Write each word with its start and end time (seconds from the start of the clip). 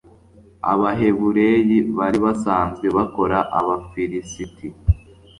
abahebureyi 0.71 1.77
bari 1.97 2.17
basanzwe 2.25 2.85
bakorera 2.95 3.41
abafilisiti 3.59 4.67